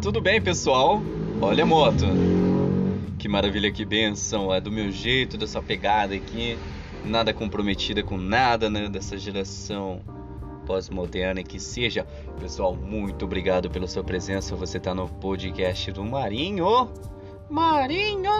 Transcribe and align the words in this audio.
Tudo 0.00 0.20
bem, 0.20 0.40
pessoal? 0.40 1.02
Olha 1.40 1.64
a 1.64 1.66
moto. 1.66 2.06
Que 3.18 3.28
maravilha, 3.28 3.70
que 3.70 3.84
benção. 3.84 4.52
É 4.52 4.60
do 4.60 4.72
meu 4.72 4.90
jeito, 4.90 5.36
dessa 5.36 5.60
pegada 5.60 6.14
aqui. 6.14 6.56
Nada 7.04 7.34
comprometida 7.34 8.02
com 8.02 8.16
nada, 8.16 8.70
né? 8.70 8.88
Dessa 8.88 9.18
geração 9.18 10.00
pós-moderna 10.66 11.42
que 11.42 11.60
seja. 11.60 12.06
Pessoal, 12.40 12.74
muito 12.74 13.24
obrigado 13.24 13.70
pela 13.70 13.86
sua 13.86 14.02
presença. 14.02 14.56
Você 14.56 14.78
está 14.78 14.94
no 14.94 15.08
podcast 15.08 15.92
do 15.92 16.02
Marinho. 16.04 16.88
Marinho. 17.50 18.30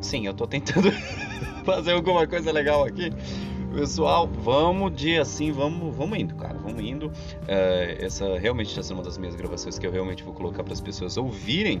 Sim, 0.00 0.26
eu 0.26 0.34
tô 0.34 0.46
tentando 0.46 0.92
fazer 1.64 1.92
alguma 1.92 2.26
coisa 2.26 2.52
legal 2.52 2.84
aqui. 2.84 3.12
Pessoal, 3.72 4.26
vamos 4.26 4.92
de 4.94 5.16
assim, 5.16 5.52
vamos, 5.52 5.94
vamos 5.94 6.18
indo, 6.18 6.34
cara, 6.34 6.58
vamos 6.58 6.82
indo. 6.82 7.06
Uh, 7.06 8.04
essa 8.04 8.36
realmente 8.38 8.68
está 8.68 8.82
sendo 8.82 8.98
uma 8.98 9.04
das 9.04 9.16
minhas 9.16 9.36
gravações 9.36 9.78
que 9.78 9.86
eu 9.86 9.92
realmente 9.92 10.24
vou 10.24 10.34
colocar 10.34 10.64
para 10.64 10.72
as 10.72 10.80
pessoas 10.80 11.16
ouvirem. 11.16 11.80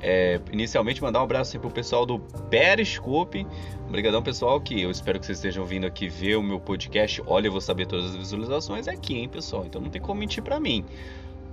É, 0.00 0.40
inicialmente 0.52 1.02
mandar 1.02 1.20
um 1.20 1.24
abraço 1.24 1.58
para 1.58 1.68
o 1.68 1.70
pessoal 1.70 2.06
do 2.06 2.18
Periscope. 2.48 3.46
Obrigadão 3.86 4.22
pessoal 4.22 4.60
que 4.60 4.80
eu 4.80 4.90
espero 4.90 5.18
que 5.18 5.26
vocês 5.26 5.38
estejam 5.38 5.64
vindo 5.64 5.86
aqui 5.86 6.08
ver 6.08 6.36
o 6.36 6.42
meu 6.42 6.60
podcast. 6.60 7.22
Olha, 7.26 7.48
eu 7.48 7.52
vou 7.52 7.60
saber 7.60 7.86
todas 7.86 8.06
as 8.06 8.16
visualizações 8.16 8.86
aqui, 8.88 9.16
hein, 9.16 9.28
pessoal. 9.28 9.66
Então 9.66 9.80
não 9.80 9.90
tem 9.90 10.00
como 10.00 10.20
mentir 10.20 10.42
para 10.42 10.58
mim. 10.60 10.84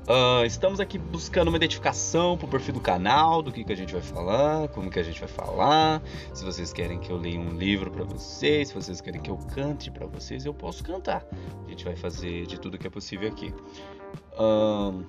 Uh, 0.07 0.45
estamos 0.45 0.79
aqui 0.79 0.99
buscando 0.99 1.47
uma 1.47 1.57
identificação 1.57 2.37
para 2.37 2.45
o 2.45 2.47
perfil 2.47 2.75
do 2.75 2.79
canal, 2.79 3.41
do 3.41 3.51
que, 3.51 3.63
que 3.63 3.73
a 3.73 3.75
gente 3.75 3.91
vai 3.91 4.03
falar, 4.03 4.67
como 4.67 4.91
que 4.91 4.99
a 4.99 5.03
gente 5.03 5.19
vai 5.19 5.27
falar. 5.27 5.99
Se 6.31 6.45
vocês 6.45 6.71
querem 6.71 6.99
que 6.99 7.09
eu 7.09 7.17
leia 7.17 7.39
um 7.39 7.57
livro 7.57 7.89
para 7.89 8.03
vocês, 8.03 8.67
se 8.67 8.73
vocês 8.75 9.01
querem 9.01 9.19
que 9.19 9.31
eu 9.31 9.37
cante 9.55 9.89
para 9.89 10.05
vocês, 10.05 10.45
eu 10.45 10.53
posso 10.53 10.83
cantar. 10.83 11.25
A 11.65 11.69
gente 11.71 11.83
vai 11.83 11.95
fazer 11.95 12.45
de 12.45 12.59
tudo 12.59 12.77
que 12.77 12.85
é 12.85 12.89
possível 12.89 13.27
aqui. 13.27 13.51
Uh, 14.33 15.03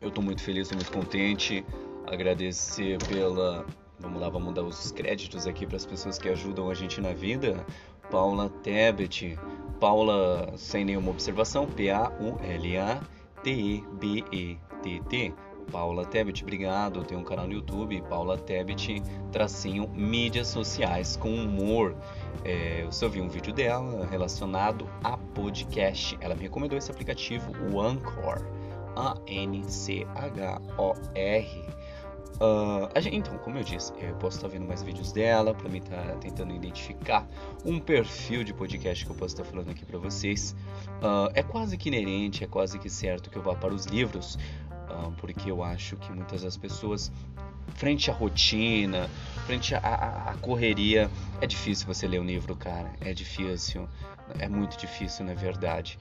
eu 0.00 0.08
estou 0.08 0.24
muito 0.24 0.42
feliz, 0.42 0.62
estou 0.62 0.76
muito 0.76 0.90
contente. 0.90 1.64
Agradecer 2.04 2.98
pela. 3.06 3.64
Vamos 4.00 4.20
lá, 4.20 4.28
vamos 4.28 4.52
dar 4.52 4.64
os 4.64 4.90
créditos 4.90 5.46
aqui 5.46 5.64
para 5.64 5.76
as 5.76 5.86
pessoas 5.86 6.18
que 6.18 6.28
ajudam 6.28 6.68
a 6.68 6.74
gente 6.74 7.00
na 7.00 7.12
vida. 7.12 7.64
Paula 8.10 8.50
Tebet, 8.64 9.38
Paula 9.78 10.52
sem 10.56 10.84
nenhuma 10.84 11.12
observação, 11.12 11.64
P-A-U-L-A. 11.64 13.15
T-E-B-E-T-T. 13.46 15.32
Paula 15.70 16.04
Tebet, 16.04 16.42
obrigado. 16.42 17.04
Tem 17.04 17.16
um 17.16 17.22
canal 17.22 17.46
no 17.46 17.52
YouTube, 17.52 18.02
Paula 18.08 18.36
Tebet, 18.36 19.00
tracinho 19.30 19.88
mídias 19.88 20.48
sociais 20.48 21.16
com 21.16 21.32
humor. 21.32 21.94
É, 22.44 22.82
eu 22.82 22.90
só 22.90 23.08
vi 23.08 23.20
um 23.20 23.28
vídeo 23.28 23.52
dela 23.52 24.04
relacionado 24.06 24.88
a 25.04 25.16
podcast. 25.16 26.18
Ela 26.20 26.34
me 26.34 26.42
recomendou 26.42 26.76
esse 26.76 26.90
aplicativo, 26.90 27.52
o 27.72 27.80
Anchor. 27.80 28.44
A-N-C-H-O-R. 28.96 30.06
Uh, 32.36 33.00
gente, 33.00 33.16
então, 33.16 33.38
como 33.38 33.56
eu 33.56 33.64
disse, 33.64 33.92
eu 33.98 34.14
posso 34.16 34.36
estar 34.36 34.48
vendo 34.48 34.66
mais 34.66 34.82
vídeos 34.82 35.10
dela 35.10 35.54
para 35.54 35.68
mim 35.70 35.78
estar 35.78 36.02
tá 36.02 36.14
tentando 36.16 36.52
identificar 36.54 37.26
um 37.64 37.80
perfil 37.80 38.44
de 38.44 38.52
podcast 38.52 39.06
que 39.06 39.10
eu 39.10 39.16
posso 39.16 39.34
estar 39.34 39.44
falando 39.44 39.70
aqui 39.70 39.86
para 39.86 39.98
vocês. 39.98 40.54
Uh, 41.00 41.30
é 41.34 41.42
quase 41.42 41.78
que 41.78 41.88
inerente, 41.88 42.44
é 42.44 42.46
quase 42.46 42.78
que 42.78 42.90
certo 42.90 43.30
que 43.30 43.36
eu 43.36 43.42
vá 43.42 43.54
para 43.54 43.72
os 43.72 43.86
livros, 43.86 44.36
uh, 44.90 45.10
porque 45.18 45.50
eu 45.50 45.62
acho 45.62 45.96
que 45.96 46.12
muitas 46.12 46.42
das 46.42 46.58
pessoas, 46.58 47.10
frente 47.74 48.10
à 48.10 48.14
rotina, 48.14 49.08
frente 49.46 49.74
à, 49.74 49.78
à, 49.78 50.30
à 50.32 50.34
correria, 50.34 51.10
é 51.40 51.46
difícil 51.46 51.86
você 51.86 52.06
ler 52.06 52.20
um 52.20 52.26
livro, 52.26 52.54
cara. 52.54 52.92
É 53.00 53.14
difícil, 53.14 53.88
é 54.38 54.46
muito 54.46 54.76
difícil, 54.76 55.24
na 55.24 55.32
verdade 55.32 55.98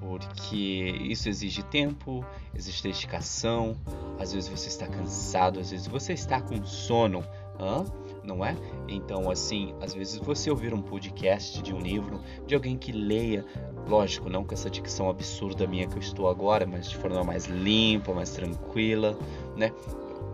porque 0.00 0.94
isso 1.00 1.28
exige 1.28 1.62
tempo, 1.62 2.24
exige 2.54 2.82
dedicação. 2.82 3.76
Às 4.18 4.32
vezes 4.32 4.48
você 4.48 4.68
está 4.68 4.86
cansado, 4.86 5.60
às 5.60 5.70
vezes 5.70 5.86
você 5.86 6.12
está 6.12 6.40
com 6.40 6.64
sono, 6.64 7.24
hã? 7.58 7.84
não 8.28 8.44
é? 8.44 8.54
Então, 8.86 9.30
assim, 9.30 9.74
às 9.80 9.94
vezes 9.94 10.18
você 10.18 10.50
ouvir 10.50 10.74
um 10.74 10.82
podcast 10.82 11.62
de 11.62 11.72
um 11.72 11.80
livro, 11.80 12.20
de 12.46 12.54
alguém 12.54 12.76
que 12.76 12.92
leia, 12.92 13.44
lógico, 13.88 14.28
não 14.28 14.44
com 14.44 14.54
essa 14.54 14.68
dicção 14.68 15.08
absurda 15.08 15.66
minha 15.66 15.88
que 15.88 15.94
eu 15.94 16.00
estou 16.00 16.28
agora, 16.28 16.66
mas 16.66 16.90
de 16.90 16.96
forma 16.96 17.24
mais 17.24 17.46
limpa, 17.46 18.12
mais 18.12 18.30
tranquila, 18.30 19.18
né? 19.56 19.72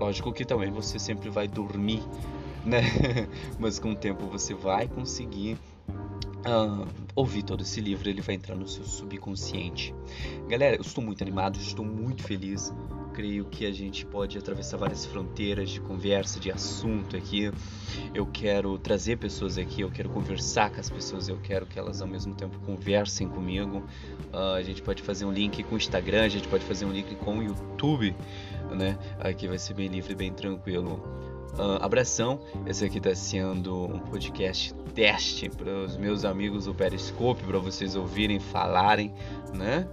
Lógico 0.00 0.32
que 0.32 0.44
também 0.44 0.70
você 0.70 0.98
sempre 0.98 1.30
vai 1.30 1.46
dormir, 1.46 2.02
né? 2.64 2.82
mas 3.58 3.78
com 3.78 3.92
o 3.92 3.96
tempo 3.96 4.26
você 4.26 4.52
vai 4.52 4.88
conseguir 4.88 5.56
uh, 6.46 6.86
ouvir 7.14 7.42
todo 7.42 7.62
esse 7.62 7.80
livro, 7.80 8.08
ele 8.08 8.20
vai 8.20 8.34
entrar 8.34 8.54
no 8.54 8.66
seu 8.66 8.84
subconsciente. 8.84 9.94
Galera, 10.48 10.76
eu 10.76 10.82
estou 10.82 11.02
muito 11.02 11.22
animado, 11.22 11.58
estou 11.58 11.84
muito 11.84 12.22
feliz. 12.22 12.72
Creio 13.12 13.44
que 13.44 13.64
a 13.64 13.72
gente 13.72 14.04
pode 14.04 14.36
atravessar 14.36 14.76
várias 14.76 15.06
fronteiras 15.06 15.70
de 15.70 15.80
conversa, 15.80 16.40
de 16.40 16.50
assunto 16.50 17.16
aqui. 17.16 17.50
Eu 18.12 18.26
quero 18.26 18.76
trazer 18.78 19.18
pessoas 19.18 19.56
aqui, 19.56 19.82
eu 19.82 19.90
quero 19.90 20.08
conversar 20.08 20.70
com 20.70 20.80
as 20.80 20.90
pessoas, 20.90 21.28
eu 21.28 21.38
quero 21.38 21.64
que 21.64 21.78
elas 21.78 22.02
ao 22.02 22.08
mesmo 22.08 22.34
tempo 22.34 22.58
conversem 22.60 23.28
comigo. 23.28 23.84
Uh, 24.32 24.54
a 24.56 24.62
gente 24.62 24.82
pode 24.82 25.02
fazer 25.02 25.24
um 25.24 25.32
link 25.32 25.62
com 25.62 25.76
o 25.76 25.78
Instagram, 25.78 26.24
a 26.24 26.28
gente 26.28 26.48
pode 26.48 26.64
fazer 26.64 26.84
um 26.84 26.90
link 26.90 27.14
com 27.16 27.38
o 27.38 27.42
YouTube, 27.42 28.14
né? 28.70 28.98
Aqui 29.20 29.46
vai 29.46 29.58
ser 29.58 29.74
bem 29.74 29.86
livre, 29.86 30.14
bem 30.14 30.32
tranquilo. 30.32 31.23
Uh, 31.58 31.78
abração, 31.80 32.40
esse 32.66 32.84
aqui 32.84 32.98
está 32.98 33.14
sendo 33.14 33.84
um 33.84 34.00
podcast 34.00 34.74
teste 34.92 35.48
para 35.48 35.70
os 35.70 35.96
meus 35.96 36.24
amigos 36.24 36.64
do 36.64 36.74
Periscope, 36.74 37.44
para 37.44 37.58
vocês 37.60 37.94
ouvirem, 37.94 38.40
falarem, 38.40 39.14
né? 39.52 39.86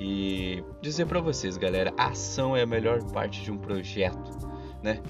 E 0.00 0.64
dizer 0.82 1.06
para 1.06 1.20
vocês, 1.20 1.56
galera, 1.56 1.94
a 1.96 2.08
ação 2.08 2.56
é 2.56 2.62
a 2.62 2.66
melhor 2.66 3.02
parte 3.12 3.40
de 3.42 3.52
um 3.52 3.56
projeto, 3.56 4.30
né? 4.82 5.00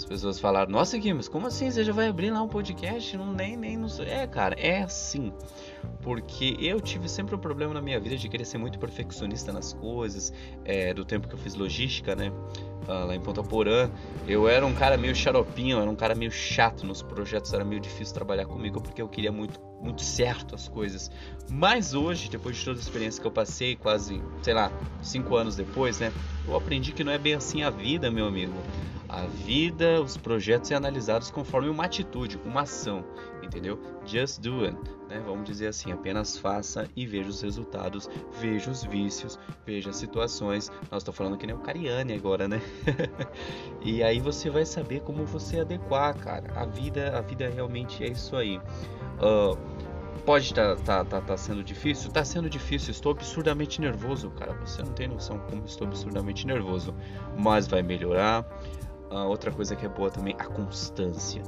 As 0.00 0.04
pessoas 0.06 0.40
falaram, 0.40 0.72
nossa 0.72 0.96
Gui, 0.96 1.12
mas 1.12 1.28
como 1.28 1.46
assim? 1.46 1.70
Você 1.70 1.84
já 1.84 1.92
vai 1.92 2.08
abrir 2.08 2.30
lá 2.30 2.40
um 2.40 2.48
podcast? 2.48 3.18
Não, 3.18 3.34
nem, 3.34 3.54
nem, 3.54 3.76
não 3.76 3.86
sei. 3.86 4.08
É, 4.08 4.26
cara, 4.26 4.58
é 4.58 4.82
assim. 4.82 5.30
Porque 6.00 6.56
eu 6.58 6.80
tive 6.80 7.06
sempre 7.06 7.34
um 7.34 7.38
problema 7.38 7.74
na 7.74 7.82
minha 7.82 8.00
vida 8.00 8.16
de 8.16 8.26
querer 8.26 8.46
ser 8.46 8.56
muito 8.56 8.78
perfeccionista 8.78 9.52
nas 9.52 9.74
coisas, 9.74 10.32
é, 10.64 10.94
do 10.94 11.04
tempo 11.04 11.28
que 11.28 11.34
eu 11.34 11.38
fiz 11.38 11.54
logística, 11.54 12.16
né? 12.16 12.32
Ah, 12.88 13.04
lá 13.04 13.14
em 13.14 13.20
Ponta 13.20 13.42
Porã, 13.42 13.90
eu 14.26 14.48
era 14.48 14.64
um 14.64 14.72
cara 14.72 14.96
meio 14.96 15.14
xaropinho, 15.14 15.78
era 15.78 15.90
um 15.90 15.94
cara 15.94 16.14
meio 16.14 16.30
chato 16.30 16.86
nos 16.86 17.02
projetos, 17.02 17.52
era 17.52 17.62
meio 17.62 17.80
difícil 17.80 18.14
trabalhar 18.14 18.46
comigo 18.46 18.80
porque 18.80 19.02
eu 19.02 19.08
queria 19.08 19.30
muito, 19.30 19.60
muito 19.82 20.02
certo 20.02 20.54
as 20.54 20.66
coisas. 20.66 21.10
Mas 21.50 21.92
hoje, 21.92 22.30
depois 22.30 22.56
de 22.56 22.64
toda 22.64 22.78
a 22.78 22.82
experiência 22.82 23.20
que 23.20 23.26
eu 23.26 23.32
passei, 23.32 23.76
quase, 23.76 24.22
sei 24.42 24.54
lá, 24.54 24.72
cinco 25.02 25.36
anos 25.36 25.56
depois, 25.56 26.00
né? 26.00 26.10
Eu 26.48 26.56
aprendi 26.56 26.90
que 26.92 27.04
não 27.04 27.12
é 27.12 27.18
bem 27.18 27.34
assim 27.34 27.62
a 27.62 27.68
vida, 27.68 28.10
meu 28.10 28.24
amigo. 28.26 28.54
A 29.12 29.26
vida, 29.26 30.00
os 30.00 30.16
projetos 30.16 30.70
é 30.70 30.76
analisados 30.76 31.32
conforme 31.32 31.68
uma 31.68 31.84
atitude, 31.84 32.38
uma 32.44 32.60
ação, 32.60 33.04
entendeu? 33.42 33.76
Just 34.06 34.40
do 34.40 34.64
it, 34.64 34.78
né? 35.08 35.20
Vamos 35.26 35.44
dizer 35.44 35.66
assim, 35.66 35.90
apenas 35.90 36.38
faça 36.38 36.88
e 36.94 37.04
veja 37.08 37.28
os 37.28 37.42
resultados, 37.42 38.08
veja 38.40 38.70
os 38.70 38.84
vícios, 38.84 39.36
veja 39.66 39.90
as 39.90 39.96
situações. 39.96 40.70
Nós 40.92 41.02
estou 41.02 41.12
falando 41.12 41.36
que 41.36 41.44
nem 41.44 41.56
o 41.56 41.58
Cariani 41.58 42.12
agora, 42.12 42.46
né? 42.46 42.62
e 43.82 44.00
aí 44.00 44.20
você 44.20 44.48
vai 44.48 44.64
saber 44.64 45.00
como 45.00 45.24
você 45.26 45.58
adequar, 45.58 46.16
cara. 46.16 46.52
A 46.54 46.64
vida, 46.64 47.18
a 47.18 47.20
vida 47.20 47.48
realmente 47.48 48.04
é 48.04 48.10
isso 48.10 48.36
aí. 48.36 48.58
Uh, 48.58 49.58
pode 50.24 50.44
estar 50.44 50.76
tá, 50.76 50.82
tá, 50.82 51.04
tá, 51.04 51.20
tá, 51.20 51.36
sendo 51.36 51.64
difícil? 51.64 52.12
Tá 52.12 52.24
sendo 52.24 52.48
difícil, 52.48 52.92
estou 52.92 53.10
absurdamente 53.10 53.80
nervoso, 53.80 54.30
cara. 54.30 54.52
Você 54.64 54.84
não 54.84 54.92
tem 54.92 55.08
noção 55.08 55.36
como 55.50 55.64
estou 55.64 55.88
absurdamente 55.88 56.46
nervoso. 56.46 56.94
Mas 57.36 57.66
vai 57.66 57.82
melhorar. 57.82 58.46
Outra 59.10 59.50
coisa 59.50 59.74
que 59.74 59.84
é 59.84 59.88
boa 59.88 60.10
também, 60.10 60.34
a 60.38 60.44
constância. 60.44 61.42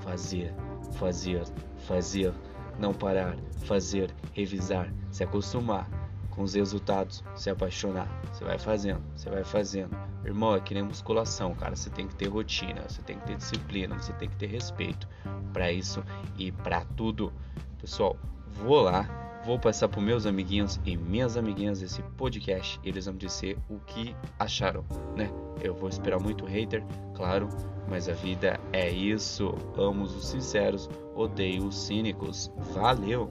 Fazer, 0.00 0.54
fazer, 0.92 1.42
fazer, 1.78 2.32
não 2.78 2.94
parar, 2.94 3.36
fazer, 3.64 4.14
revisar, 4.32 4.92
se 5.10 5.24
acostumar 5.24 5.88
com 6.30 6.42
os 6.42 6.54
resultados, 6.54 7.24
se 7.34 7.50
apaixonar. 7.50 8.08
Você 8.32 8.44
vai 8.44 8.58
fazendo, 8.58 9.02
você 9.16 9.28
vai 9.28 9.42
fazendo. 9.42 9.96
Irmão, 10.24 10.54
é 10.54 10.60
que 10.60 10.72
nem 10.72 10.82
musculação, 10.84 11.54
cara. 11.54 11.74
Você 11.74 11.90
tem 11.90 12.06
que 12.06 12.14
ter 12.14 12.28
rotina, 12.28 12.82
você 12.88 13.02
tem 13.02 13.18
que 13.18 13.26
ter 13.26 13.36
disciplina, 13.36 13.98
você 13.98 14.12
tem 14.12 14.28
que 14.28 14.36
ter 14.36 14.46
respeito 14.46 15.08
para 15.52 15.72
isso 15.72 16.02
e 16.38 16.52
para 16.52 16.84
tudo. 16.96 17.32
Pessoal, 17.80 18.16
vou 18.46 18.82
lá 18.82 19.27
vou 19.48 19.58
passar 19.58 19.88
para 19.88 20.02
meus 20.02 20.26
amiguinhos 20.26 20.78
e 20.84 20.94
minhas 20.94 21.34
amiguinhas 21.34 21.80
esse 21.80 22.02
podcast. 22.18 22.78
Eles 22.84 23.06
vão 23.06 23.16
dizer 23.16 23.56
o 23.70 23.80
que 23.80 24.14
acharam, 24.38 24.84
né? 25.16 25.30
Eu 25.62 25.74
vou 25.74 25.88
esperar 25.88 26.20
muito 26.20 26.44
hater, 26.44 26.84
claro, 27.14 27.48
mas 27.88 28.10
a 28.10 28.12
vida 28.12 28.60
é 28.74 28.90
isso. 28.90 29.54
Amo 29.74 30.04
os 30.04 30.28
sinceros, 30.28 30.90
odeio 31.14 31.64
os 31.64 31.78
cínicos. 31.78 32.52
Valeu! 32.74 33.30